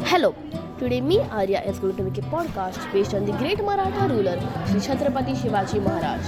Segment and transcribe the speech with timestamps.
[0.00, 0.34] Hello.
[0.78, 4.40] Today me Arya is going to make a podcast based on the great Maratha ruler
[4.66, 6.26] Sri Chhatrapati Shivaji Maharaj.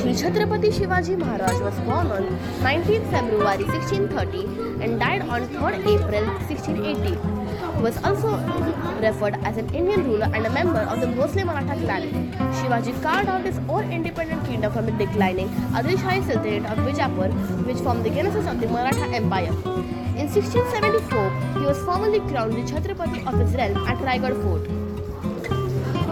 [0.00, 2.24] Sri Chhatrapati Shivaji Maharaj was born on
[2.64, 7.10] 19th February 1630 and died on 3rd April 1680.
[7.76, 8.38] He was also
[9.02, 12.32] referred as an Indian ruler and a member of the Bhosle Maratha clan.
[12.66, 15.48] Shivaji carved out his own independent kingdom from the declining
[15.80, 17.28] Adilshahi Sultanate of Bijapur,
[17.64, 19.52] which formed the genesis of the Maratha Empire.
[20.22, 24.62] In 1674, he was formally crowned the Chhatrapati of his realm at Raigad Fort.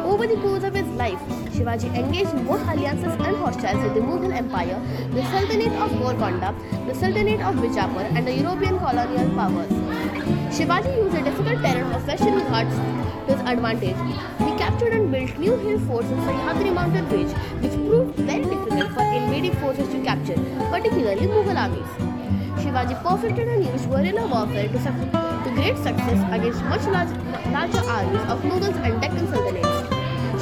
[0.07, 1.19] Over the course of his life,
[1.57, 6.55] Shivaji engaged in both alliances and hostiles with the Mughal Empire, the Sultanate of Golconda,
[6.87, 9.84] the Sultanate of Bijapur, and the European colonial powers.
[10.57, 12.77] Shivaji used the difficult terrain of Western Ghats
[13.27, 13.97] to his advantage.
[14.39, 18.93] He captured and built new hill forts in Sahyadri mountain range, which proved very difficult
[18.93, 20.37] for invading forces to capture,
[20.71, 21.91] particularly Mughal armies.
[22.63, 27.11] Shivaji perfected and used guerrilla warfare to, to great success against much large,
[27.53, 29.89] larger armies of Mughals and Deccan Sultanates.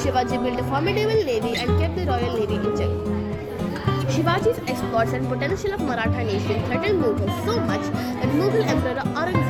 [0.02, 3.12] Shivaji built a formidable navy and kept the royal navy in check.
[4.12, 9.41] Shivaji's exploits and potential of Maratha nation threatened Mughals so much that Mughal Emperor Aurangzeb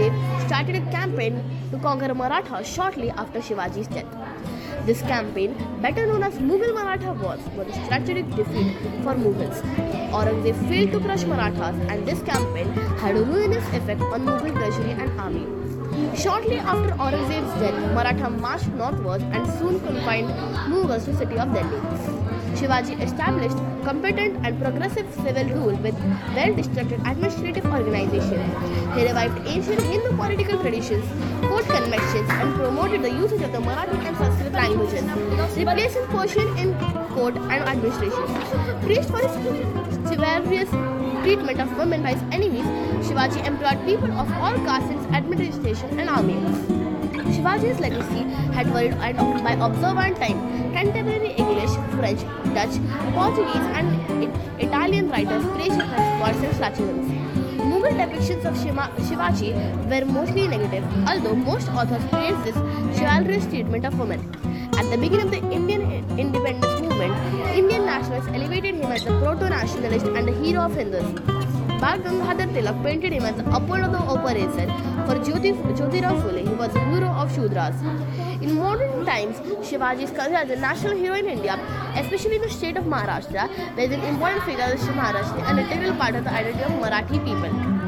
[0.46, 4.06] started a campaign to conquer Maratha shortly after Shivaji's death.
[4.84, 9.60] This campaign, better known as Mughal Maratha Wars, was a strategic defeat for Mughals.
[10.10, 14.90] Aurangzeb failed to crush Marathas and this campaign had a ruinous effect on Mughal treasury
[14.90, 15.46] and army.
[16.16, 20.28] Shortly after Aurangzeb's death, Maratha marched northwards and soon confined
[20.72, 22.11] Mughals to the city of Delhi.
[22.62, 25.96] Shivaji established competent and progressive civil rule with
[26.36, 28.38] well-structured administrative organization.
[28.94, 31.04] He revived ancient Hindu political traditions,
[31.48, 35.02] court conventions, and promoted the usage of the Marathi and Sanskrit languages,
[35.56, 36.72] replacing Persian in
[37.08, 38.26] court and administration.
[38.86, 39.34] Praised for his
[40.08, 40.70] chivalrous
[41.24, 42.64] treatment of women by his enemies,
[43.08, 46.81] Shivaji employed people of all castes in administration and army.
[47.12, 50.38] Shivaji's legacy had varied by observant time.
[50.72, 52.20] Contemporary English, French,
[52.54, 52.76] Dutch,
[53.14, 57.08] Portuguese, and Italian writers praised his exploits and flatulence.
[57.72, 59.52] Mughal depictions of Shima- Shivaji
[59.90, 62.56] were mostly negative, although most authors praised this
[62.98, 64.20] chivalrous treatment of women.
[64.78, 65.82] At the beginning of the Indian
[66.18, 67.14] independence movement,
[67.54, 71.41] Indian nationalists elevated him as a proto-nationalist and a hero of Hindus.
[71.82, 74.66] Bal Gangadhar Tilak painted him as the Apollo the operator.
[75.06, 77.82] For Jyoti, Jyotirao Phule, he was a hero of Shudras.
[78.40, 81.58] In modern times, Shivaji is considered as a national hero in India,
[81.96, 85.58] especially in the state of Maharashtra, where he is an important figure of Maharashtra and
[85.58, 87.81] an integral part of the identity of Marathi people.